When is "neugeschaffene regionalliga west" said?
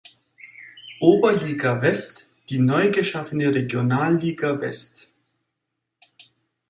2.57-5.13